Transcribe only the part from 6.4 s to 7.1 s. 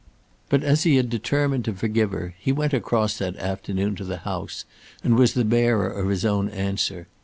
answer.